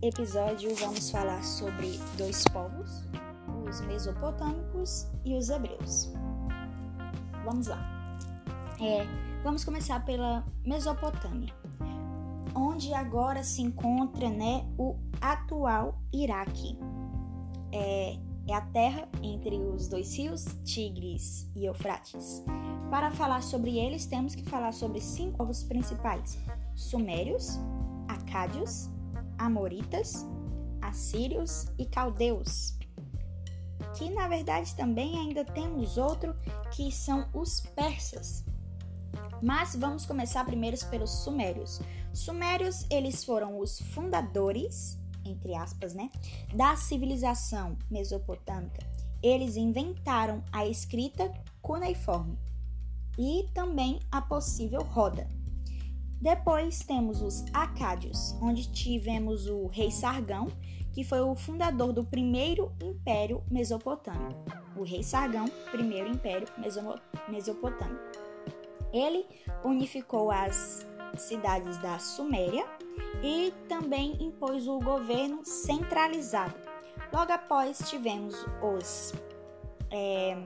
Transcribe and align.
episódio 0.00 0.74
vamos 0.76 1.10
falar 1.10 1.42
sobre 1.42 1.98
dois 2.16 2.44
povos, 2.44 3.04
os 3.68 3.80
mesopotâmicos 3.80 5.08
e 5.24 5.34
os 5.36 5.48
hebreus. 5.50 6.12
Vamos 7.44 7.66
lá. 7.66 7.80
É, 8.80 9.04
vamos 9.42 9.64
começar 9.64 10.04
pela 10.04 10.46
Mesopotâmia, 10.64 11.52
onde 12.54 12.94
agora 12.94 13.42
se 13.42 13.60
encontra 13.60 14.30
né, 14.30 14.64
o 14.78 14.96
atual 15.20 16.00
Iraque. 16.12 16.78
É, 17.72 18.16
é 18.46 18.54
a 18.54 18.60
terra 18.60 19.08
entre 19.20 19.56
os 19.56 19.88
dois 19.88 20.16
rios, 20.16 20.44
Tigres 20.64 21.50
e 21.56 21.66
Eufrates. 21.66 22.44
Para 22.88 23.10
falar 23.10 23.42
sobre 23.42 23.76
eles, 23.78 24.06
temos 24.06 24.34
que 24.34 24.44
falar 24.44 24.72
sobre 24.72 25.00
cinco 25.00 25.38
povos 25.38 25.64
principais: 25.64 26.38
Sumérios, 26.76 27.58
Acádios, 28.06 28.88
Amoritas, 29.38 30.26
Assírios 30.82 31.66
e 31.78 31.86
Caldeus. 31.86 32.76
Que 33.96 34.10
na 34.10 34.28
verdade 34.28 34.74
também 34.74 35.18
ainda 35.18 35.44
temos 35.44 35.96
outro 35.96 36.34
que 36.72 36.90
são 36.90 37.28
os 37.32 37.60
persas. 37.60 38.44
Mas 39.42 39.76
vamos 39.76 40.04
começar 40.04 40.44
primeiro 40.44 40.76
pelos 40.90 41.10
sumérios. 41.22 41.80
Sumérios, 42.12 42.86
eles 42.90 43.24
foram 43.24 43.58
os 43.58 43.78
fundadores, 43.78 44.98
entre 45.24 45.54
aspas, 45.54 45.94
né, 45.94 46.10
da 46.54 46.74
civilização 46.76 47.76
mesopotâmica. 47.90 48.84
Eles 49.22 49.56
inventaram 49.56 50.42
a 50.52 50.66
escrita 50.66 51.32
cuneiforme 51.60 52.38
e 53.18 53.48
também 53.52 54.00
a 54.10 54.20
possível 54.20 54.82
roda. 54.82 55.37
Depois 56.20 56.80
temos 56.80 57.22
os 57.22 57.44
Acádios, 57.52 58.36
onde 58.42 58.70
tivemos 58.70 59.46
o 59.46 59.66
rei 59.66 59.90
Sargão, 59.90 60.48
que 60.92 61.04
foi 61.04 61.20
o 61.20 61.36
fundador 61.36 61.92
do 61.92 62.04
primeiro 62.04 62.72
império 62.82 63.42
mesopotâmico. 63.48 64.44
O 64.76 64.82
rei 64.82 65.02
Sargão, 65.02 65.46
primeiro 65.70 66.08
império 66.08 66.48
mesopotâmico. 67.28 68.02
Ele 68.92 69.24
unificou 69.64 70.30
as 70.30 70.84
cidades 71.16 71.78
da 71.78 71.98
Suméria 71.98 72.66
e 73.22 73.52
também 73.68 74.16
impôs 74.20 74.66
o 74.66 74.80
governo 74.80 75.44
centralizado. 75.44 76.54
Logo 77.12 77.32
após 77.32 77.78
tivemos 77.88 78.34
os 78.62 79.14
é, 79.90 80.36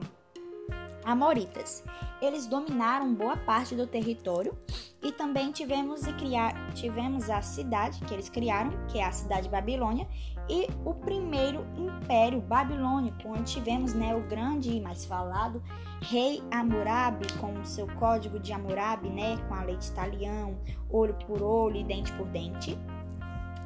Amoritas. 1.05 1.83
Eles 2.21 2.47
dominaram 2.47 3.13
boa 3.13 3.37
parte 3.37 3.75
do 3.75 3.85
território 3.85 4.57
e 5.01 5.11
também 5.11 5.51
tivemos, 5.51 6.01
criar, 6.17 6.73
tivemos 6.73 7.29
a 7.29 7.41
cidade 7.41 7.99
que 8.05 8.13
eles 8.13 8.29
criaram, 8.29 8.71
que 8.87 8.99
é 8.99 9.05
a 9.05 9.11
cidade 9.11 9.43
de 9.43 9.49
Babilônia, 9.49 10.07
e 10.49 10.67
o 10.85 10.93
primeiro 10.93 11.65
império 11.77 12.41
babilônico, 12.41 13.27
onde 13.27 13.51
tivemos 13.51 13.93
né, 13.93 14.15
o 14.15 14.21
grande 14.21 14.71
e 14.71 14.81
mais 14.81 15.05
falado 15.05 15.61
rei 16.03 16.43
Hammurabi, 16.51 17.25
com 17.39 17.53
o 17.53 17.65
seu 17.65 17.87
código 17.95 18.39
de 18.39 18.51
Hammurabi, 18.51 19.09
né, 19.09 19.37
com 19.47 19.53
a 19.53 19.63
lei 19.63 19.77
de 19.77 19.91
talião, 19.91 20.57
olho 20.89 21.13
por 21.25 21.41
olho 21.41 21.77
e 21.77 21.83
dente 21.83 22.11
por 22.13 22.27
dente. 22.27 22.77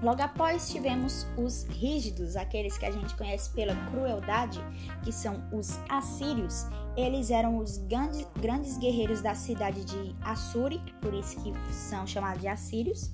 Logo 0.02 0.22
após 0.22 0.70
tivemos 0.70 1.26
os 1.36 1.64
rígidos, 1.64 2.36
aqueles 2.36 2.78
que 2.78 2.86
a 2.86 2.92
gente 2.92 3.16
conhece 3.16 3.50
pela 3.50 3.76
crueldade, 3.90 4.60
que 5.04 5.12
são 5.12 5.44
os 5.52 5.80
assírios. 5.90 6.68
Eles 6.96 7.32
eram 7.32 7.58
os 7.58 7.78
grandes, 7.78 8.28
grandes 8.40 8.78
guerreiros 8.78 9.22
da 9.22 9.34
cidade 9.34 9.84
de 9.84 10.16
Assuri, 10.22 10.80
por 11.02 11.14
isso 11.14 11.42
que 11.42 11.52
são 11.74 12.06
chamados 12.06 12.42
de 12.42 12.48
assírios. 12.48 13.12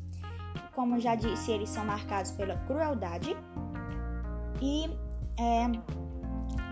Como 0.76 1.00
já 1.00 1.16
disse, 1.16 1.52
eles 1.52 1.70
são 1.70 1.86
marcados 1.86 2.32
pela 2.32 2.58
crueldade 2.66 3.36
e 4.62 4.90
é, 5.40 5.72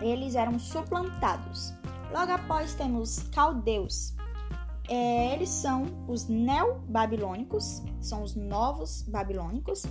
eles 0.04 0.34
eram 0.34 0.58
suplantados. 0.58 1.72
Logo 2.12 2.32
após 2.32 2.74
temos 2.74 3.22
caldeus, 3.34 4.14
é, 4.88 5.34
eles 5.34 5.48
são 5.48 5.84
os 6.08 6.28
neo-babilônicos, 6.28 7.82
são 8.00 8.22
os 8.22 8.34
novos 8.34 9.02
babilônicos, 9.02 9.84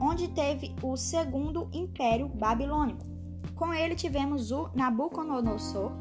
onde 0.00 0.28
teve 0.28 0.74
o 0.82 0.96
segundo 0.96 1.68
império 1.72 2.28
babilônico. 2.28 3.04
Com 3.54 3.72
ele 3.72 3.94
tivemos 3.94 4.50
o 4.50 4.68
Nabucodonosor, 4.74 5.92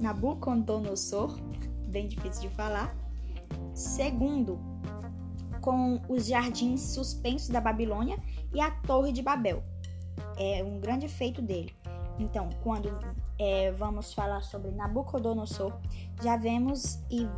Nabucodonosor, 0.00 1.36
bem 1.88 2.06
difícil 2.06 2.42
de 2.42 2.48
falar, 2.50 2.94
segundo, 3.74 4.58
com 5.60 6.00
os 6.08 6.26
jardins 6.26 6.80
suspensos 6.80 7.48
da 7.48 7.60
Babilônia 7.60 8.18
e 8.52 8.60
a 8.60 8.70
Torre 8.70 9.12
de 9.12 9.22
Babel. 9.22 9.62
É 10.36 10.62
um 10.62 10.80
grande 10.80 11.08
feito 11.08 11.40
dele. 11.40 11.74
Então, 12.18 12.48
quando 12.62 12.90
é, 13.38 13.70
vamos 13.72 14.12
falar 14.12 14.42
sobre 14.42 14.70
Nabucodonosor, 14.70 15.72
já 16.22 16.36
vemos 16.36 17.00
e 17.10 17.28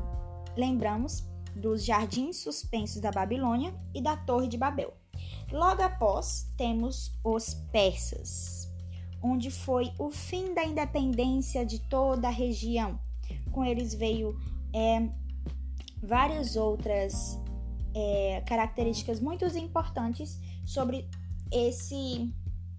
lembramos 0.57 1.25
dos 1.55 1.85
jardins 1.85 2.39
suspensos 2.39 3.01
da 3.01 3.11
Babilônia 3.11 3.75
e 3.95 4.03
da 4.03 4.17
Torre 4.17 4.49
de 4.49 4.59
Babel. 4.59 4.93
Logo 5.53 5.83
após, 5.83 6.49
temos 6.57 7.13
os 7.23 7.55
persas, 7.71 8.69
onde 9.23 9.51
foi 9.51 9.93
o 9.99 10.11
fim 10.11 10.53
da 10.53 10.65
independência 10.65 11.65
de 11.65 11.79
toda 11.79 12.29
a 12.29 12.31
região. 12.31 12.99
Com 13.53 13.65
eles 13.65 13.95
veio 13.95 14.37
é, 14.75 15.09
várias 16.03 16.57
outras 16.57 17.39
é, 17.95 18.43
características 18.47 19.21
muito 19.21 19.45
importantes 19.57 20.41
sobre 20.67 21.09
esse 21.53 22.35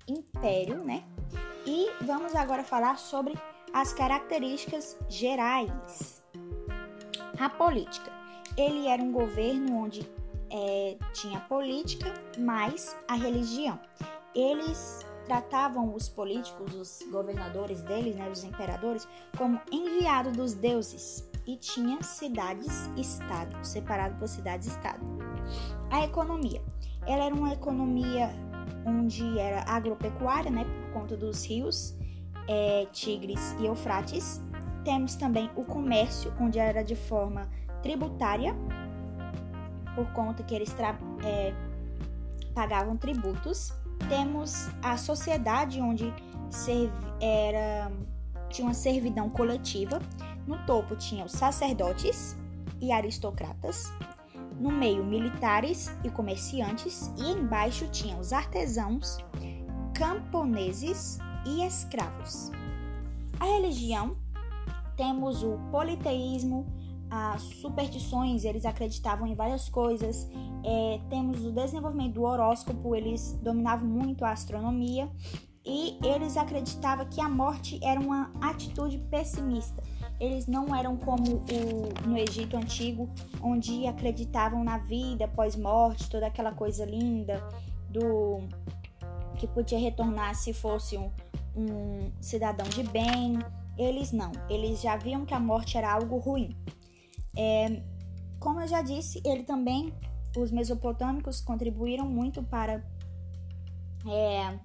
império, 0.08 0.84
né? 0.84 1.04
E 1.66 1.88
vamos 2.06 2.36
agora 2.36 2.64
falar 2.64 2.98
sobre 2.98 3.34
as 3.74 3.94
características 3.94 4.98
gerais 5.10 6.25
a 7.40 7.50
política. 7.50 8.12
Ele 8.58 8.88
era 8.88 9.02
um 9.02 9.12
governo 9.12 9.78
onde 9.78 10.10
é, 10.50 10.98
tinha 11.14 11.40
política 11.42 12.14
mais 12.38 12.96
a 13.08 13.16
religião. 13.16 13.80
Eles 14.34 15.06
tratavam 15.26 15.94
os 15.94 16.08
políticos, 16.08 16.74
os 16.76 17.12
governadores 17.12 17.82
deles, 17.82 18.16
né, 18.16 18.30
os 18.30 18.44
imperadores, 18.44 19.08
como 19.38 19.60
enviado 19.72 20.32
dos 20.32 20.54
deuses 20.54 21.28
e 21.48 21.58
tinha 21.58 22.02
cidades-estado, 22.02 23.58
separado 23.64 24.16
por 24.18 24.28
cidades-estado. 24.28 25.04
A 25.92 26.04
economia. 26.04 26.62
Ela 27.08 27.26
era 27.26 27.36
uma 27.36 27.54
economia 27.54 28.30
onde 28.86 29.40
era 29.40 29.64
agropecuária, 29.64 30.52
né, 30.52 30.64
por 30.64 30.94
conta 30.94 31.18
dos 31.18 31.46
rios 31.46 31.96
é, 32.48 32.86
Tigres 32.92 33.56
e 33.60 33.66
Eufrates, 33.66 34.42
temos 34.86 35.16
também 35.16 35.50
o 35.56 35.66
comércio, 35.66 36.32
onde 36.40 36.60
era 36.60 36.84
de 36.84 36.96
forma 36.96 37.50
tributária, 37.82 38.56
por 39.96 40.06
conta 40.14 40.44
que 40.44 40.54
eles 40.54 40.74
é, 41.24 41.54
pagavam 42.54 42.96
tributos. 42.96 43.74
Temos 44.08 44.70
a 44.84 44.96
sociedade, 44.96 45.82
onde 45.82 46.14
era, 47.20 47.92
tinha 48.50 48.68
uma 48.68 48.74
servidão 48.74 49.30
coletiva. 49.30 50.00
No 50.46 50.64
topo 50.66 50.96
tinha 50.96 51.26
os 51.26 51.32
sacerdotes 51.32 52.38
e 52.80 52.92
aristocratas. 52.92 53.92
No 54.60 54.72
meio, 54.72 55.04
militares 55.04 55.92
e 56.04 56.10
comerciantes. 56.10 57.12
E 57.18 57.32
embaixo 57.32 57.88
tinha 57.88 58.18
os 58.18 58.32
artesãos, 58.32 59.18
camponeses 59.94 61.18
e 61.46 61.66
escravos. 61.66 62.52
A 63.40 63.46
religião 63.46 64.16
temos 64.96 65.44
o 65.44 65.58
politeísmo, 65.72 66.66
as 67.10 67.42
superstições, 67.42 68.44
eles 68.44 68.66
acreditavam 68.66 69.28
em 69.28 69.36
várias 69.36 69.70
coisas. 69.70 70.28
É, 70.64 71.00
temos 71.10 71.46
o 71.46 71.52
desenvolvimento 71.52 72.14
do 72.14 72.24
horóscopo, 72.24 72.96
eles 72.96 73.34
dominavam 73.42 73.88
muito 73.88 74.26
a 74.26 74.32
astronomia 74.32 75.10
e 75.66 75.98
eles 76.04 76.38
acreditavam 76.38 77.06
que 77.08 77.20
a 77.20 77.30
morte 77.30 77.80
era 77.84 78.00
uma 78.00 78.32
atitude 78.42 78.98
pessimista. 79.10 79.82
Eles 80.20 80.48
não 80.48 80.74
eram 80.74 80.96
como 80.96 81.38
o, 81.38 82.08
no 82.08 82.18
Egito 82.18 82.56
antigo, 82.56 83.10
onde 83.42 83.86
acreditavam 83.86 84.64
na 84.64 84.78
vida 84.78 85.28
pós-morte, 85.28 86.10
toda 86.10 86.28
aquela 86.28 86.52
coisa 86.52 86.86
linda 86.86 87.44
do 87.90 88.40
que 89.38 89.48
podia 89.48 89.78
retornar 89.78 90.36
se 90.36 90.54
fosse 90.54 90.98
um, 90.98 91.12
um 91.56 92.12
cidadão 92.22 92.68
de 92.68 92.84
bem. 92.84 93.40
Eles 93.78 94.12
não, 94.12 94.32
eles 94.50 94.82
já 94.82 94.96
viam 94.98 95.26
que 95.26 95.34
a 95.34 95.40
morte 95.40 95.78
era 95.78 95.92
algo 95.92 96.18
ruim. 96.18 96.56
É, 97.36 97.82
como 98.40 98.62
eu 98.62 98.68
já 98.68 98.82
disse, 98.82 99.22
ele 99.26 99.44
também, 99.44 99.94
os 100.38 100.52
mesopotâmicos 100.52 101.42
contribuíram 101.42 102.06
muito 102.06 102.44
para 102.44 102.84
é, 104.08 104.60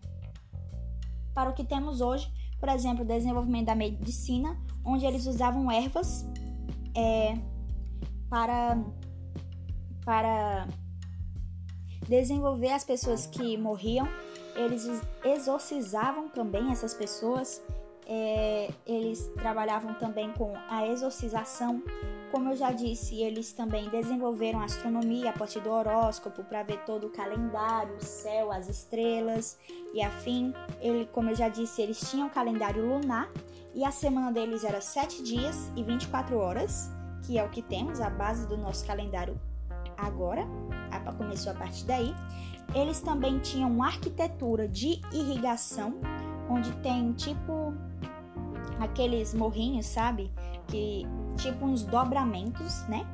para 1.35 1.51
o 1.51 1.55
que 1.55 1.65
temos 1.65 2.01
hoje, 2.01 2.31
por 2.59 2.69
exemplo, 2.69 3.03
o 3.03 3.07
desenvolvimento 3.07 3.67
da 3.67 3.75
medicina, 3.75 4.59
onde 4.85 5.07
eles 5.07 5.27
usavam 5.27 5.71
ervas 5.71 6.27
é, 6.95 7.39
para 8.29 8.79
para 10.05 10.69
desenvolver 12.09 12.73
as 12.73 12.85
pessoas 12.85 13.27
que 13.27 13.57
morriam. 13.57 14.07
Eles 14.57 14.87
exorcizavam 15.25 16.29
também 16.29 16.71
essas 16.71 16.93
pessoas. 16.93 17.63
É, 18.07 18.71
eles 18.87 19.31
trabalhavam 19.37 19.95
também 19.95 20.33
com 20.33 20.53
a 20.69 20.87
exorcização. 20.87 21.83
Como 22.33 22.51
eu 22.51 22.57
já 22.57 22.73
disse, 22.73 23.21
eles 23.21 23.53
também 23.53 23.89
desenvolveram 23.89 24.61
astronomia 24.61 25.31
a 25.31 25.33
partir 25.33 25.61
do 25.61 25.71
horóscopo 25.71 26.45
para 26.45 26.63
ver 26.63 26.79
todo 26.85 27.09
o 27.09 27.11
calendário, 27.11 27.97
o 27.97 28.05
céu, 28.05 28.53
as 28.53 28.69
estrelas 28.69 29.59
e 29.93 30.03
afim. 30.03 30.53
Ele, 30.81 31.07
como 31.07 31.31
eu 31.31 31.35
já 31.35 31.49
disse, 31.49 31.83
eles 31.83 32.01
tinham 32.11 32.29
calendário 32.29 32.87
lunar 32.87 33.31
e 33.75 33.85
a 33.85 33.91
semana 33.91 34.33
deles 34.33 34.65
era 34.65 34.81
7 34.81 35.23
dias 35.23 35.71
e 35.77 35.83
24 35.83 36.37
horas, 36.39 36.91
que 37.25 37.39
é 37.39 37.45
o 37.45 37.49
que 37.49 37.63
temos, 37.63 38.01
a 38.01 38.11
base 38.11 38.47
do 38.47 38.57
nosso 38.57 38.87
calendário 38.87 39.39
agora, 39.97 40.47
começou 41.13 41.53
a 41.53 41.55
partir 41.55 41.85
daí. 41.85 42.15
Eles 42.75 43.01
também 43.01 43.39
tinham 43.41 43.83
arquitetura 43.83 44.69
de 44.69 45.01
irrigação, 45.13 46.01
onde 46.51 46.73
tem 46.77 47.13
tipo 47.13 47.73
aqueles 48.79 49.35
morrinhos, 49.35 49.87
sabe? 49.87 50.31
Que 50.67 51.07
tipo 51.37 51.65
uns 51.65 51.85
dobramentos, 51.85 52.87
né? 52.89 53.07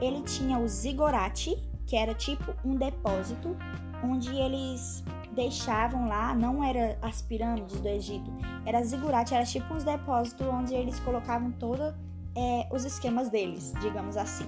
Ele 0.00 0.22
tinha 0.22 0.58
o 0.58 0.68
zigorate, 0.68 1.56
que 1.86 1.96
era 1.96 2.14
tipo 2.14 2.54
um 2.64 2.76
depósito, 2.76 3.56
onde 4.02 4.34
eles 4.34 5.04
deixavam 5.32 6.08
lá, 6.08 6.34
não 6.34 6.62
era 6.64 6.98
as 7.02 7.22
pirâmides 7.22 7.80
do 7.80 7.88
Egito, 7.88 8.30
era 8.66 8.82
zigurate, 8.82 9.34
era 9.34 9.44
tipo 9.44 9.72
uns 9.74 9.84
depósitos 9.84 10.46
onde 10.46 10.74
eles 10.74 10.98
colocavam 11.00 11.52
todos 11.52 11.94
é, 12.34 12.68
os 12.70 12.84
esquemas 12.84 13.28
deles, 13.30 13.72
digamos 13.80 14.16
assim. 14.16 14.46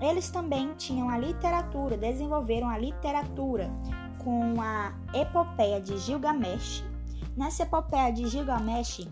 Eles 0.00 0.30
também 0.30 0.72
tinham 0.74 1.10
a 1.10 1.18
literatura, 1.18 1.96
desenvolveram 1.96 2.68
a 2.68 2.78
literatura 2.78 3.70
com 4.18 4.60
a 4.60 4.92
epopeia 5.14 5.80
de 5.80 5.98
Gilgamesh. 5.98 6.84
Nessa 7.40 7.62
epopeia 7.62 8.12
de 8.12 8.28
Gilgamesh, 8.28 9.08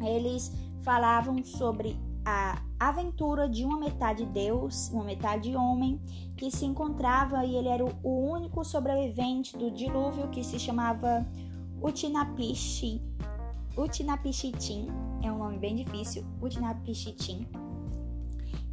eles 0.00 0.52
falavam 0.82 1.44
sobre 1.44 1.96
a 2.24 2.60
aventura 2.80 3.48
de 3.48 3.64
uma 3.64 3.78
metade 3.78 4.26
Deus, 4.26 4.90
uma 4.90 5.04
metade 5.04 5.54
homem, 5.54 6.00
que 6.36 6.50
se 6.50 6.64
encontrava 6.64 7.44
e 7.44 7.54
ele 7.54 7.68
era 7.68 7.84
o 7.84 8.32
único 8.32 8.64
sobrevivente 8.64 9.56
do 9.56 9.70
dilúvio 9.70 10.26
que 10.30 10.42
se 10.42 10.58
chamava 10.58 11.24
Utinapishi. 11.80 13.00
Utinapishitim, 13.76 14.88
é 15.22 15.30
um 15.30 15.38
nome 15.38 15.58
bem 15.58 15.76
difícil, 15.76 16.24
Utinapishitim. 16.42 17.46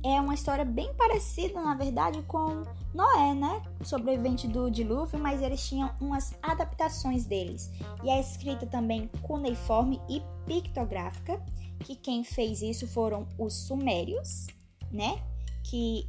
É 0.05 0.21
uma 0.21 0.35
história 0.35 0.63
bem 0.63 0.93
parecida, 0.93 1.59
na 1.59 1.73
verdade, 1.73 2.21
com 2.27 2.61
Noé, 2.93 3.33
né? 3.33 3.59
Sobrevivente 3.83 4.47
do 4.47 4.69
dilúvio, 4.69 5.17
mas 5.17 5.41
eles 5.41 5.67
tinham 5.67 5.89
umas 5.99 6.35
adaptações 6.43 7.25
deles. 7.25 7.71
E 8.03 8.11
é 8.11 8.19
escrita 8.19 8.67
também 8.67 9.09
cuneiforme 9.23 9.99
e 10.07 10.21
pictográfica 10.45 11.43
que 11.79 11.95
quem 11.95 12.23
fez 12.23 12.61
isso 12.61 12.87
foram 12.87 13.27
os 13.35 13.55
sumérios, 13.55 14.45
né? 14.91 15.23
Que, 15.63 16.07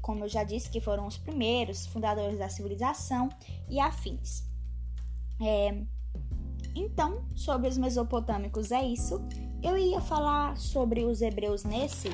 como 0.00 0.24
eu 0.24 0.28
já 0.28 0.42
disse, 0.42 0.68
que 0.68 0.80
foram 0.80 1.06
os 1.06 1.16
primeiros 1.16 1.86
fundadores 1.86 2.40
da 2.40 2.48
civilização 2.48 3.28
e 3.70 3.78
afins. 3.78 4.42
É, 5.40 5.80
então, 6.74 7.24
sobre 7.36 7.68
os 7.68 7.78
mesopotâmicos 7.78 8.72
é 8.72 8.82
isso. 8.82 9.22
Eu 9.62 9.78
ia 9.78 10.00
falar 10.00 10.56
sobre 10.56 11.04
os 11.04 11.22
hebreus 11.22 11.62
nesse 11.62 12.10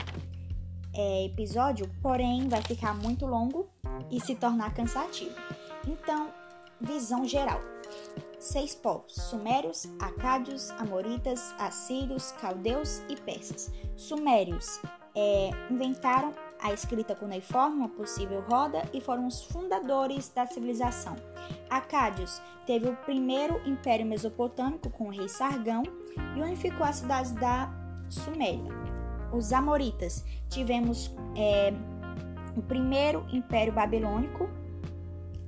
é, 0.99 1.25
episódio, 1.25 1.89
porém 2.03 2.49
vai 2.49 2.61
ficar 2.61 2.93
muito 2.93 3.25
longo 3.25 3.69
e 4.11 4.21
se 4.21 4.35
tornar 4.35 4.75
cansativo. 4.75 5.35
Então, 5.87 6.29
visão 6.81 7.25
geral 7.25 7.61
seis 8.39 8.75
povos: 8.75 9.15
Sumérios, 9.15 9.87
Acádios, 10.00 10.71
Amoritas, 10.73 11.55
Assírios, 11.59 12.33
Caldeus 12.33 13.03
e 13.09 13.17
Persas. 13.17 13.71
Sumérios 13.97 14.81
é, 15.15 15.50
inventaram 15.71 16.33
a 16.61 16.73
escrita 16.73 17.15
cuneiforme, 17.15 17.77
uma 17.77 17.89
possível 17.89 18.41
roda, 18.49 18.83
e 18.93 19.01
foram 19.01 19.27
os 19.27 19.44
fundadores 19.44 20.29
da 20.29 20.47
civilização. 20.47 21.15
Acádios 21.71 22.43
teve 22.67 22.89
o 22.89 22.97
primeiro 22.97 23.61
império 23.65 24.05
mesopotâmico 24.05 24.91
com 24.91 25.05
o 25.05 25.11
rei 25.11 25.29
Sargão 25.29 25.83
e 26.37 26.41
unificou 26.41 26.85
as 26.85 26.97
cidades 26.97 27.33
da 27.33 27.71
Suméria. 28.09 28.98
Os 29.33 29.53
Amoritas 29.53 30.25
tivemos 30.49 31.15
é, 31.37 31.73
o 32.57 32.63
primeiro 32.63 33.27
império 33.33 33.73
babilônico 33.73 34.49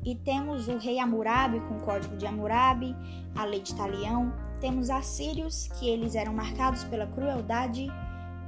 e 0.04 0.14
temos 0.14 0.68
o 0.68 0.78
rei 0.78 0.98
Hammurabi 0.98 1.60
com 1.60 1.76
o 1.76 1.80
código 1.80 2.16
de 2.16 2.26
Hammurabi, 2.26 2.94
a 3.34 3.44
lei 3.44 3.60
de 3.60 3.74
Talião. 3.74 4.32
Temos 4.60 4.90
assírios, 4.90 5.68
que 5.78 5.88
eles 5.88 6.14
eram 6.14 6.32
marcados 6.32 6.84
pela 6.84 7.06
crueldade. 7.06 7.86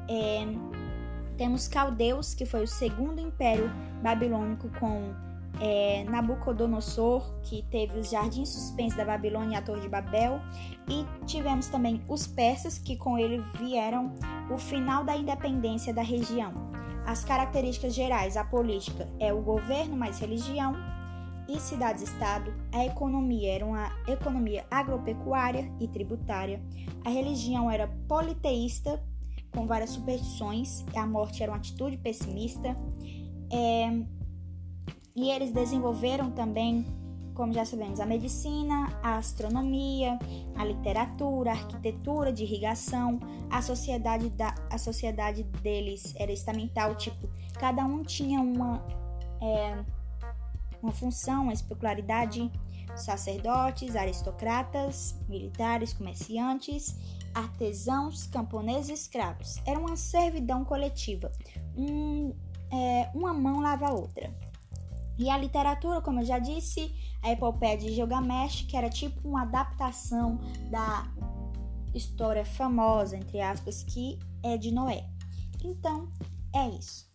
É, 0.08 0.46
temos 1.36 1.68
caldeus, 1.68 2.34
que 2.34 2.46
foi 2.46 2.62
o 2.62 2.68
segundo 2.68 3.20
império 3.20 3.70
babilônico 4.02 4.68
com 4.78 5.14
é, 5.62 6.02
Nabucodonosor, 6.10 7.22
que 7.44 7.62
teve 7.70 7.96
os 8.00 8.10
jardins 8.10 8.48
suspensos 8.48 8.96
da 8.96 9.04
Babilônia 9.04 9.54
e 9.54 9.58
a 9.58 9.62
Torre 9.62 9.82
de 9.82 9.88
Babel. 9.88 10.40
E 10.88 11.06
tivemos 11.24 11.68
também 11.68 12.02
os 12.08 12.26
persas, 12.26 12.78
que 12.78 12.96
com 12.96 13.16
ele 13.16 13.40
vieram 13.60 14.12
o 14.50 14.58
final 14.58 15.04
da 15.04 15.16
independência 15.16 15.94
da 15.94 16.02
região. 16.02 16.52
As 17.06 17.24
características 17.24 17.94
gerais, 17.94 18.36
a 18.36 18.44
política 18.44 19.08
é 19.20 19.32
o 19.32 19.40
governo 19.40 19.96
mais 19.96 20.18
religião, 20.18 20.74
e 21.48 21.58
cidades-estado, 21.58 22.54
a 22.72 22.84
economia 22.86 23.52
era 23.52 23.66
uma 23.66 23.90
economia 24.06 24.64
agropecuária 24.70 25.70
e 25.80 25.88
tributária, 25.88 26.62
a 27.04 27.10
religião 27.10 27.70
era 27.70 27.88
politeísta, 28.08 29.02
com 29.50 29.66
várias 29.66 29.90
superstições, 29.90 30.84
a 30.94 31.04
morte 31.04 31.42
era 31.42 31.50
uma 31.50 31.58
atitude 31.58 31.98
pessimista, 31.98 32.76
é, 33.50 34.02
e 35.14 35.30
eles 35.30 35.52
desenvolveram 35.52 36.30
também, 36.30 36.86
como 37.34 37.52
já 37.52 37.64
sabemos, 37.64 38.00
a 38.00 38.06
medicina, 38.06 38.98
a 39.02 39.16
astronomia, 39.16 40.18
a 40.56 40.64
literatura, 40.64 41.50
a 41.50 41.54
arquitetura 41.54 42.32
de 42.32 42.44
irrigação, 42.44 43.20
a 43.50 43.60
sociedade, 43.60 44.30
da, 44.30 44.54
a 44.70 44.78
sociedade 44.78 45.42
deles 45.42 46.14
era 46.16 46.32
estamental, 46.32 46.94
tipo, 46.94 47.28
cada 47.58 47.84
um 47.84 48.02
tinha 48.02 48.40
uma. 48.40 48.84
É, 49.40 49.84
uma 50.82 50.92
função, 50.92 51.44
uma 51.44 51.52
especularidade, 51.52 52.50
sacerdotes, 52.96 53.94
aristocratas, 53.94 55.14
militares, 55.28 55.92
comerciantes, 55.92 56.96
artesãos, 57.34 58.26
camponeses 58.26 58.90
e 58.90 58.94
escravos. 58.94 59.60
Era 59.64 59.78
uma 59.78 59.96
servidão 59.96 60.64
coletiva. 60.64 61.30
Um, 61.76 62.34
é, 62.70 63.10
uma 63.14 63.32
mão 63.32 63.60
lava 63.60 63.86
a 63.86 63.92
outra. 63.92 64.32
E 65.18 65.30
a 65.30 65.36
literatura, 65.36 66.00
como 66.00 66.20
eu 66.20 66.24
já 66.24 66.38
disse, 66.38 66.94
a 67.22 67.30
epopeia 67.30 67.76
de 67.76 67.92
Gilgamesh, 67.92 68.62
que 68.62 68.76
era 68.76 68.88
tipo 68.88 69.28
uma 69.28 69.42
adaptação 69.42 70.38
da 70.70 71.06
história 71.94 72.44
famosa, 72.44 73.16
entre 73.16 73.40
aspas, 73.40 73.82
que 73.82 74.18
é 74.42 74.56
de 74.56 74.72
Noé. 74.72 75.04
Então, 75.64 76.08
é 76.54 76.68
isso. 76.68 77.10